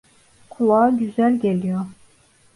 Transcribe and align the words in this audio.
Kulağa 0.49 0.89
güzel 0.89 1.39
geliyor. 1.39 1.85